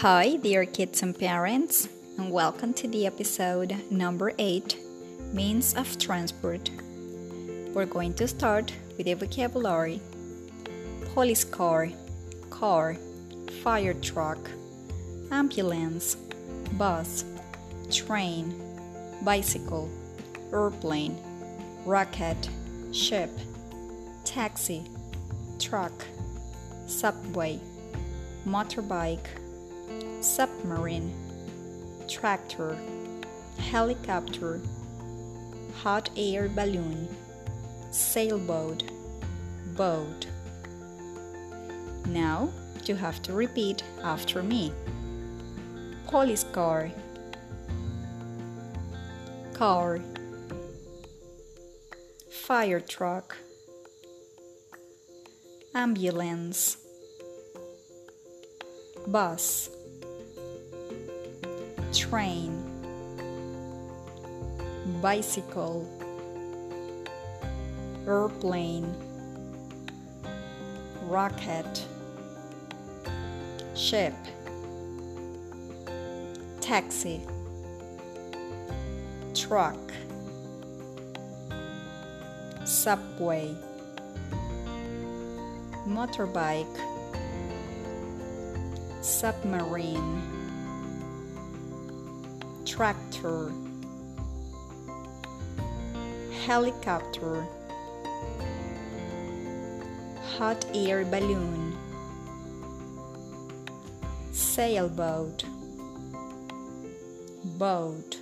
Hi, 0.00 0.36
dear 0.36 0.66
kids 0.66 1.02
and 1.02 1.16
parents, 1.16 1.88
and 2.18 2.32
welcome 2.32 2.74
to 2.74 2.88
the 2.88 3.06
episode 3.06 3.76
number 3.92 4.32
8 4.38 4.76
Means 5.32 5.72
of 5.74 5.96
Transport. 5.98 6.68
We're 7.72 7.86
going 7.86 8.12
to 8.14 8.26
start 8.26 8.72
with 8.96 9.06
the 9.06 9.14
vocabulary 9.14 10.00
police 11.14 11.44
car, 11.44 11.90
car, 12.50 12.96
fire 13.62 13.94
truck, 13.94 14.50
ambulance, 15.30 16.16
bus, 16.72 17.24
train, 17.88 18.52
bicycle, 19.22 19.88
airplane, 20.52 21.16
rocket, 21.86 22.48
ship, 22.92 23.30
taxi, 24.24 24.82
truck, 25.60 26.04
subway, 26.88 27.60
motorbike 28.44 29.43
submarine, 30.20 31.12
tractor, 32.08 32.76
helicopter, 33.58 34.60
hot 35.82 36.08
air 36.16 36.48
balloon, 36.48 37.08
sailboat, 37.90 38.84
boat. 39.76 40.26
Now 42.06 42.50
you 42.84 42.94
have 42.94 43.22
to 43.22 43.32
repeat 43.32 43.82
after 44.02 44.42
me. 44.42 44.72
Police 46.06 46.44
car, 46.52 46.90
car, 49.52 50.00
fire 52.30 52.80
truck, 52.80 53.36
ambulance, 55.74 56.76
bus 59.06 59.73
train, 61.94 62.50
bicycle, 65.00 65.86
airplane, 68.06 68.92
rocket, 71.04 71.86
ship, 73.76 74.14
taxi, 76.60 77.20
truck, 79.32 79.78
subway, 82.64 83.54
motorbike, 85.86 86.66
submarine 89.00 90.43
tractor, 92.64 93.52
helicopter, 96.46 97.46
hot 100.36 100.64
air 100.74 101.04
balloon, 101.04 101.76
sailboat, 104.32 105.44
boat. 107.58 108.18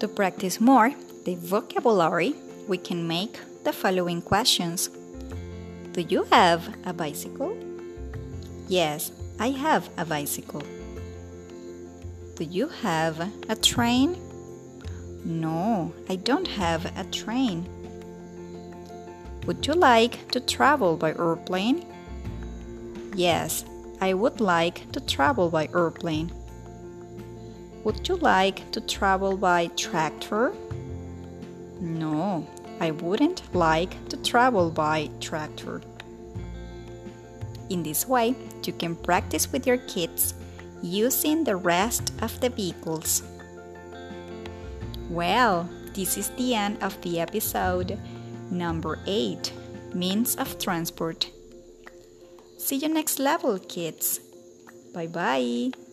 To 0.00 0.08
practice 0.08 0.60
more 0.60 0.94
the 1.24 1.34
vocabulary, 1.36 2.34
we 2.68 2.76
can 2.76 3.06
make 3.08 3.38
the 3.64 3.72
following 3.72 4.20
questions 4.20 4.88
Do 5.92 6.02
you 6.02 6.24
have 6.30 6.62
a 6.84 6.92
bicycle? 6.92 7.56
Yes, 8.68 9.10
I 9.40 9.50
have 9.50 9.88
a 9.96 10.04
bicycle. 10.04 10.62
Do 12.36 12.44
you 12.44 12.68
have 12.68 13.18
a 13.48 13.56
train? 13.56 14.16
No, 15.24 15.94
I 16.10 16.16
don't 16.16 16.46
have 16.46 16.84
a 16.98 17.04
train. 17.04 17.66
Would 19.46 19.66
you 19.66 19.72
like 19.72 20.30
to 20.32 20.40
travel 20.40 20.96
by 20.96 21.10
airplane? 21.10 21.86
Yes, 23.14 23.64
I 24.00 24.12
would 24.12 24.40
like 24.40 24.92
to 24.92 25.00
travel 25.00 25.48
by 25.48 25.68
airplane. 25.74 26.30
Would 27.84 28.08
you 28.08 28.16
like 28.16 28.70
to 28.72 28.80
travel 28.82 29.38
by 29.38 29.68
tractor? 29.68 30.52
No, 31.80 32.46
I 32.80 32.90
wouldn't 32.90 33.54
like 33.54 34.08
to 34.08 34.16
travel 34.18 34.70
by 34.70 35.10
tractor. 35.20 35.80
In 37.70 37.82
this 37.82 38.06
way, 38.06 38.34
you 38.64 38.72
can 38.72 38.96
practice 38.96 39.50
with 39.50 39.66
your 39.66 39.78
kids 39.78 40.34
using 40.82 41.44
the 41.44 41.56
rest 41.56 42.12
of 42.20 42.38
the 42.40 42.50
vehicles. 42.50 43.22
Well, 45.08 45.68
this 45.94 46.18
is 46.18 46.30
the 46.30 46.54
end 46.54 46.82
of 46.82 47.00
the 47.02 47.20
episode 47.20 47.98
number 48.50 48.98
8 49.06 49.52
Means 49.94 50.36
of 50.36 50.58
Transport. 50.58 51.30
See 52.58 52.76
you 52.76 52.88
next 52.88 53.18
level, 53.18 53.58
kids. 53.58 54.20
Bye 54.92 55.06
bye. 55.06 55.83